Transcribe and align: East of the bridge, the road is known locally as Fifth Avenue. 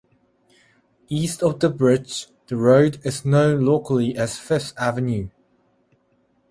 East 1.09 1.43
of 1.43 1.59
the 1.59 1.69
bridge, 1.69 2.25
the 2.47 2.55
road 2.57 2.99
is 3.05 3.23
known 3.23 3.63
locally 3.63 4.15
as 4.17 4.35
Fifth 4.35 4.73
Avenue. 4.75 5.29